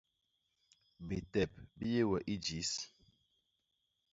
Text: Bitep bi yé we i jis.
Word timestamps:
Bitep 1.07 1.51
bi 1.75 1.85
yé 1.93 2.01
we 2.09 2.17
i 2.33 2.35
jis. 2.45 2.71